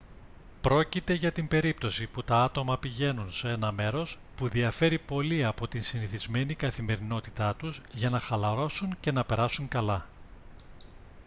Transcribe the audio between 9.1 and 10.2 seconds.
να περάσουν καλά